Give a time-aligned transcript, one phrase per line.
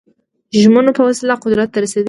[0.61, 1.99] ژمنو په وسیله قدرت ته رسېدلي دي.